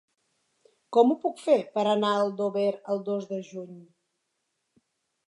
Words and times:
Com 0.97 1.11
ho 1.11 1.17
puc 1.25 1.43
fer 1.49 1.57
per 1.75 1.83
anar 1.91 2.09
a 2.15 2.23
Aldover 2.23 2.65
el 2.95 3.05
dos 3.11 3.29
de 3.35 3.41
juny? 3.51 3.77